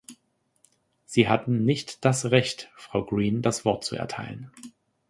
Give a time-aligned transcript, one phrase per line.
[1.05, 4.49] Sie hatten nicht das Recht, Frau Green das Wort zu erteilen.